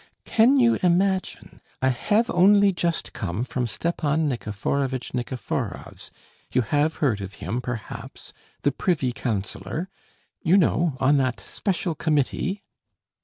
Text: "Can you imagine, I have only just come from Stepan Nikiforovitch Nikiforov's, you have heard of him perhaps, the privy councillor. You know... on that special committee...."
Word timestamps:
"Can 0.25 0.59
you 0.59 0.79
imagine, 0.81 1.61
I 1.79 1.89
have 1.89 2.27
only 2.31 2.73
just 2.73 3.13
come 3.13 3.43
from 3.43 3.67
Stepan 3.67 4.27
Nikiforovitch 4.27 5.13
Nikiforov's, 5.13 6.09
you 6.51 6.63
have 6.63 6.95
heard 6.95 7.21
of 7.21 7.33
him 7.35 7.61
perhaps, 7.61 8.33
the 8.63 8.71
privy 8.71 9.11
councillor. 9.11 9.89
You 10.41 10.57
know... 10.57 10.97
on 10.99 11.17
that 11.17 11.39
special 11.39 11.93
committee...." 11.93 12.63